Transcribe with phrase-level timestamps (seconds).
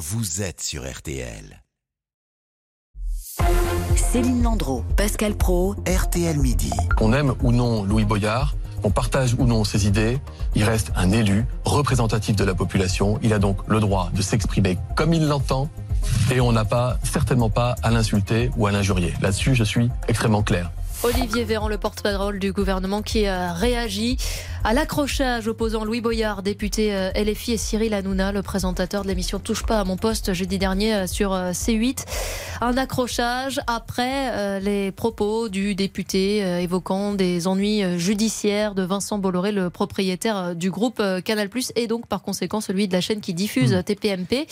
[0.00, 1.62] vous êtes sur RTL.
[3.96, 6.72] Céline Landreau, Pascal Pro, RTL Midi.
[7.02, 10.18] On aime ou non Louis Boyard, on partage ou non ses idées,
[10.54, 13.18] il reste un élu représentatif de la population.
[13.22, 15.68] Il a donc le droit de s'exprimer comme il l'entend
[16.32, 19.12] et on n'a pas, certainement pas, à l'insulter ou à l'injurier.
[19.20, 20.70] Là-dessus, je suis extrêmement clair.
[21.02, 24.18] Olivier Véran, le porte-parole du gouvernement, qui a réagi
[24.64, 29.38] à l'accrochage opposant Louis Boyard, député euh, LFI, et Cyril Hanouna, le présentateur de l'émission
[29.38, 32.04] Touche pas à mon poste jeudi dernier euh, sur euh, C8.
[32.60, 39.70] Un accrochage après les propos du député évoquant des ennuis judiciaires de Vincent Bolloré, le
[39.70, 43.82] propriétaire du groupe Canal+, et donc par conséquent celui de la chaîne qui diffuse mmh.
[43.82, 44.46] TPMP.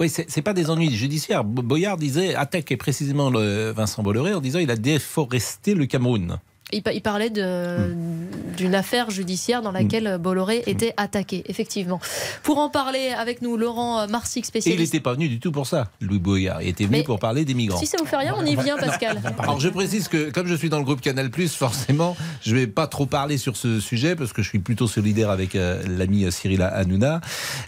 [0.00, 1.44] Oui, c'est pas des ennuis judiciaires.
[1.44, 6.40] Boyard disait, attaquait précisément le Vincent Bolloré en disant il a déforesté le Cameroun.
[6.72, 12.00] Il, parlait d'une affaire judiciaire dans laquelle Bolloré était attaqué, effectivement.
[12.42, 14.80] Pour en parler avec nous, Laurent Marsic, spécialiste.
[14.80, 16.62] Et il n'était pas venu du tout pour ça, Louis Boyard.
[16.62, 17.78] Il était venu pour parler des migrants.
[17.78, 19.20] Si ça vous fait rien, on y vient, Pascal.
[19.38, 22.66] Alors je précise que comme je suis dans le groupe Canal, forcément, je ne vais
[22.66, 26.30] pas trop parler sur ce sujet parce que je suis plutôt solidaire avec euh, l'ami
[26.30, 27.20] Cyril Hanouna.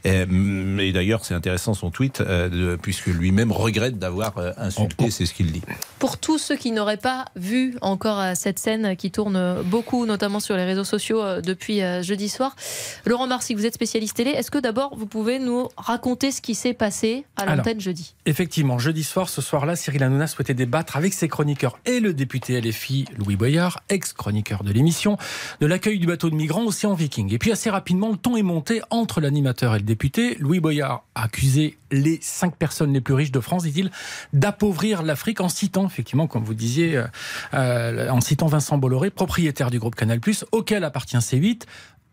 [0.07, 5.35] Euh, et d'ailleurs, c'est intéressant son tweet, euh, puisque lui-même regrette d'avoir insulté, c'est ce
[5.35, 5.63] qu'il dit.
[5.99, 10.57] Pour tous ceux qui n'auraient pas vu encore cette scène qui tourne beaucoup, notamment sur
[10.57, 12.55] les réseaux sociaux euh, depuis euh, jeudi soir.
[13.05, 14.31] Laurent Marcy, vous êtes spécialiste télé.
[14.31, 18.15] Est-ce que d'abord vous pouvez nous raconter ce qui s'est passé à l'antenne jeudi?
[18.27, 22.61] Effectivement, jeudi soir, ce soir-là, Cyril Hanouna souhaitait débattre avec ses chroniqueurs et le député
[22.61, 25.17] LFI Louis Boyard, ex-chroniqueur de l'émission,
[25.61, 27.33] de l'accueil du bateau de migrants Océan Viking.
[27.33, 30.37] Et puis assez rapidement, le ton est monté entre l'animateur et le député.
[30.39, 33.91] Louis Boyard a accusé les cinq personnes les plus riches de France, dit-il,
[34.33, 37.03] d'appauvrir l'Afrique en citant, effectivement, comme vous disiez,
[37.55, 40.21] euh, en citant Vincent Bolloré, propriétaire du groupe Canal+,
[40.53, 41.63] auquel appartient C8.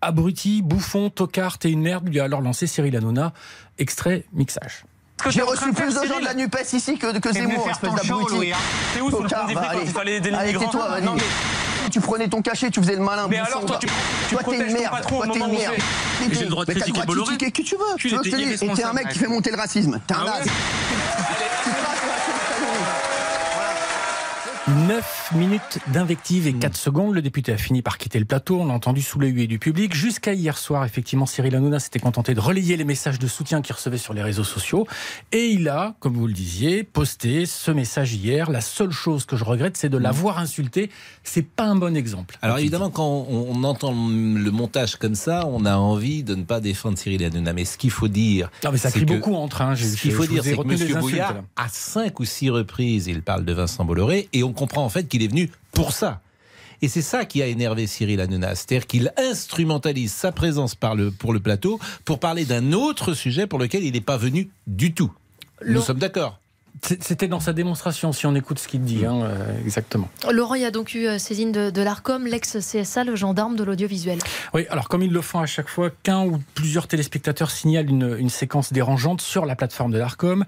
[0.02, 3.32] Abruti, bouffon, tocard et une merde, lui a alors lancé Cyril Hanouna.
[3.78, 4.84] Extrait, mixage.
[5.30, 8.52] J'ai reçu plus de gens de la NUPES ici que, que Zemmour, espèce d'abruti.
[8.52, 8.58] Hein.
[8.94, 11.22] T'es où sur le bah, quand il fallait les migrants toi, non, mais...
[11.94, 13.28] Tu prenais ton cachet, tu faisais le malin.
[13.30, 13.86] Mais alors, toi, tu,
[14.28, 14.96] tu toi, une merde.
[15.08, 15.76] Toi, t'es une merde.
[16.32, 17.38] J'ai le droit de critiquer Bolloré.
[17.38, 20.00] Qu'est-ce que tu veux Tu t'es un mec qui fait monter le racisme.
[20.08, 20.48] T'es un ah naze.
[24.68, 26.76] 9 minutes d'invective et 4 hmm.
[26.76, 27.14] secondes.
[27.14, 28.62] Le député a fini par quitter le plateau.
[28.62, 29.94] On l'a entendu sous les huées du public.
[29.94, 33.76] Jusqu'à hier soir, effectivement, Cyril Hanouna s'était contenté de relayer les messages de soutien qu'il
[33.76, 34.88] recevait sur les réseaux sociaux.
[35.34, 38.50] Et il a, comme vous le disiez, posté ce message hier.
[38.50, 40.04] La seule chose que je regrette, c'est de hmm.
[40.04, 40.90] l'avoir insulté.
[41.24, 42.38] C'est pas un bon exemple.
[42.42, 46.62] Alors évidemment, quand on entend le montage comme ça, on a envie de ne pas
[46.62, 47.52] défendre Cyril Hanouna.
[47.52, 48.50] Mais ce qu'il faut dire.
[48.64, 49.76] Non, mais ça crie beaucoup en train.
[49.76, 51.00] Ce qu'il faut dire, c'est que M.
[51.02, 54.30] Bouillard, à cinq ou six reprises, il parle de Vincent Bolloré.
[54.32, 56.22] Et on comprend en fait qu'il est venu pour ça.
[56.82, 61.12] Et c'est ça qui a énervé Cyril Hanouna, c'est-à-dire qu'il instrumentalise sa présence par le,
[61.12, 64.94] pour le plateau pour parler d'un autre sujet pour lequel il n'est pas venu du
[64.94, 65.12] tout.
[65.66, 66.40] Nous sommes d'accord.
[66.82, 70.10] C'était dans sa démonstration, si on écoute ce qu'il dit, hein, euh, exactement.
[70.30, 74.20] Laurent, il y a donc eu euh, saisine de, l'ARCOM, l'ex-CSA, le gendarme de l'audiovisuel.
[74.54, 78.18] Oui, alors comme ils le font à chaque fois qu'un ou plusieurs téléspectateurs signalent une,
[78.20, 80.46] une séquence dérangeante sur la plateforme de l'ARCOM,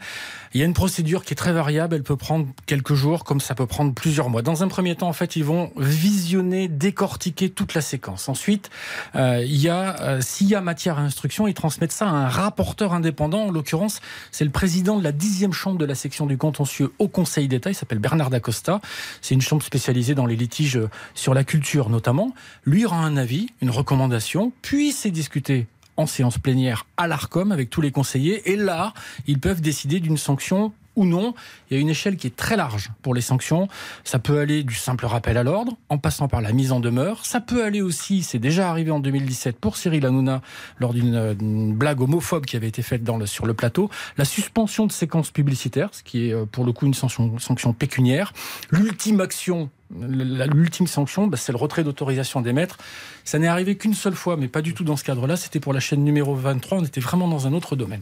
[0.53, 3.39] il y a une procédure qui est très variable, elle peut prendre quelques jours, comme
[3.39, 4.41] ça peut prendre plusieurs mois.
[4.41, 8.29] Dans un premier temps, en fait, ils vont visionner, décortiquer toute la séquence.
[8.29, 8.69] Ensuite,
[9.15, 12.27] euh, il y a, s'il y a matière à instruction, ils transmettent ça à un
[12.27, 13.43] rapporteur indépendant.
[13.43, 17.09] En l'occurrence, c'est le président de la dixième chambre de la section du contentieux au
[17.09, 17.69] Conseil d'État.
[17.69, 18.79] Il s'appelle Bernard Dacosta.
[19.21, 20.79] C'est une chambre spécialisée dans les litiges
[21.13, 22.33] sur la culture notamment.
[22.63, 25.67] Lui rend un avis, une recommandation, puis c'est discuté
[25.97, 28.49] en séance plénière à l'ARCOM avec tous les conseillers.
[28.51, 28.93] Et là,
[29.27, 31.33] ils peuvent décider d'une sanction ou non.
[31.69, 33.67] Il y a une échelle qui est très large pour les sanctions.
[34.03, 37.25] Ça peut aller du simple rappel à l'ordre, en passant par la mise en demeure.
[37.25, 40.41] Ça peut aller aussi, c'est déjà arrivé en 2017 pour Cyril Hanouna,
[40.79, 45.31] lors d'une blague homophobe qui avait été faite sur le plateau, la suspension de séquences
[45.31, 48.33] publicitaires, ce qui est euh, pour le coup une sanction pécuniaire.
[48.71, 49.69] L'ultime action
[49.99, 52.77] L'ultime sanction, bah, c'est le retrait d'autorisation des maîtres.
[53.23, 55.35] Ça n'est arrivé qu'une seule fois, mais pas du tout dans ce cadre-là.
[55.35, 56.77] C'était pour la chaîne numéro 23.
[56.77, 58.01] On était vraiment dans un autre domaine.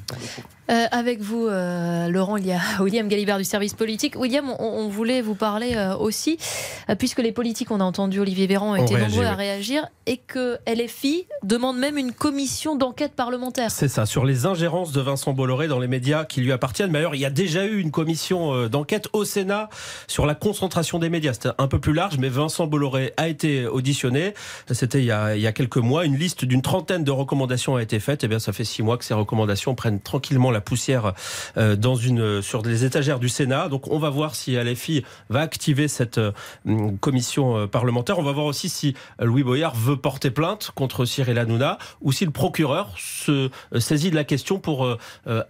[0.70, 4.16] Euh, avec vous, euh, Laurent, il y a William Galibert du service politique.
[4.18, 6.38] William, on, voulait vous parler euh, aussi,
[7.00, 10.58] puisque les politiques, on a entendu Olivier Véran, ont été nombreux à réagir, et que
[10.68, 13.72] LFI demande même une commission d'enquête parlementaire.
[13.72, 16.92] C'est ça, sur les ingérences de Vincent Bolloré dans les médias qui lui appartiennent.
[16.92, 19.70] Mais alors, il y a déjà eu une commission d'enquête au Sénat
[20.08, 21.34] sur la concentration des médias.
[21.34, 24.34] C'était un peu plus large, mais Vincent Bolloré a été auditionné.
[24.72, 26.06] C'était il, y a quelques mois.
[26.06, 28.24] Une liste d'une trentaine de recommandations a été faite.
[28.24, 31.12] Et eh bien, ça fait six mois que ces recommandations prennent tranquillement la poussière
[31.58, 33.68] euh, dans une, sur les étagères du Sénat.
[33.68, 36.32] Donc, on va voir si LFI va activer cette euh,
[37.02, 38.18] commission euh, parlementaire.
[38.18, 42.24] On va voir aussi si Louis Boyard veut porter plainte contre Cyril Hanouna ou si
[42.24, 44.98] le procureur se saisit de la question pour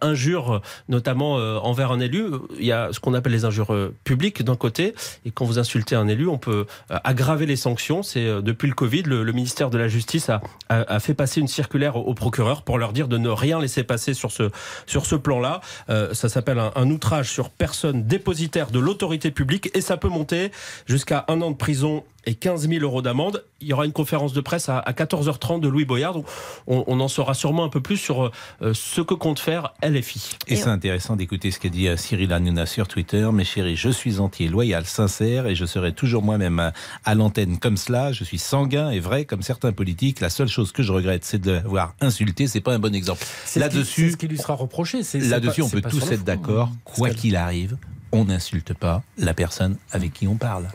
[0.02, 2.26] injure, notamment envers un élu.
[2.58, 4.96] Il y a ce qu'on appelle les injures publiques d'un côté.
[5.26, 8.04] Et quand vous insultez un élu, on peut aggraver les sanctions.
[8.04, 10.30] C'est depuis le Covid, le, ministère de la Justice
[10.70, 14.14] a, fait passer une circulaire au, procureur pour leur dire de ne rien laisser passer
[14.14, 15.62] sur ce, plan-là.
[15.88, 20.52] ça s'appelle un, un outrage sur personne dépositaire de l'autorité publique et ça peut monter
[20.86, 23.44] jusqu'à un an de prison et 15 000 euros d'amende.
[23.62, 26.14] Il y aura une conférence de presse à, 14h30 de Louis Boyard.
[26.14, 26.26] Donc
[26.68, 28.32] on, en saura sûrement un peu plus sur
[28.62, 30.38] euh, ce que compte faire LFI.
[30.48, 33.28] Et, c'est intéressant d'écouter ce qu'a dit euh, Cyril Hanouna sur Twitter.
[33.32, 36.72] Mes chéris, je suis entier, loyal, sincère et je serai toujours moi-même
[37.06, 38.12] à, l'antenne comme cela.
[38.12, 40.20] Je suis sanguin et vrai comme certains politiques.
[40.20, 42.48] La seule chose que je regrette, c'est de l'avoir insulté.
[42.48, 43.24] C'est pas un bon exemple.
[43.56, 45.02] Là-dessus, ce qui lui sera reproché.
[45.14, 46.70] Là-dessus, on peut tous être d'accord.
[46.84, 47.78] Quoi qu'il arrive,
[48.14, 50.68] on n'insulte pas la personne avec qui on parle.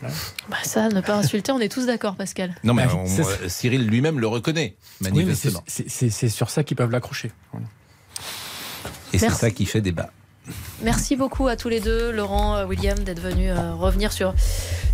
[0.49, 2.53] Bah ça, ne pas insulter, on est tous d'accord, Pascal.
[2.63, 5.63] Non, mais bah, Cyril lui-même le reconnaît, manifestement.
[5.67, 7.31] c'est sur ça qu'ils peuvent l'accrocher.
[9.13, 10.11] Et c'est ça qui fait débat.
[10.81, 14.33] Merci beaucoup à tous les deux, Laurent, euh, William, d'être venus euh, revenir sur,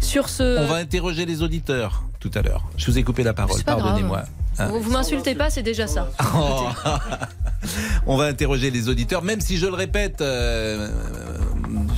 [0.01, 0.59] sur ce.
[0.59, 2.65] On va interroger les auditeurs tout à l'heure.
[2.75, 4.24] Je vous ai coupé la parole, pardonnez-moi.
[4.57, 4.68] Ah.
[4.68, 6.09] Vous, vous m'insultez pas, c'est déjà ça.
[6.36, 6.68] Oh.
[8.07, 10.89] On va interroger les auditeurs, même si je le répète, euh,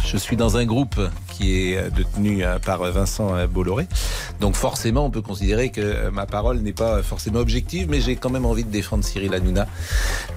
[0.06, 1.00] je suis dans un groupe
[1.34, 3.88] qui est détenu euh, par Vincent euh, Bolloré.
[4.40, 8.30] Donc forcément, on peut considérer que ma parole n'est pas forcément objective, mais j'ai quand
[8.30, 9.68] même envie de défendre Cyril Hanouna.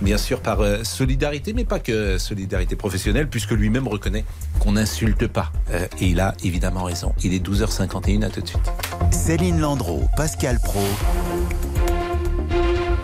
[0.01, 4.25] Bien sûr par solidarité, mais pas que solidarité professionnelle, puisque lui-même reconnaît
[4.59, 5.53] qu'on n'insulte pas.
[6.01, 7.15] Et il a évidemment raison.
[7.23, 8.73] Il est 12h51, à tout de suite.
[9.11, 10.81] Céline Landreau, Pascal Pro.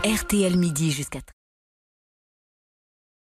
[0.04, 1.20] RTL midi jusqu'à